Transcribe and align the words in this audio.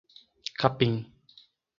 Capim 0.59 0.89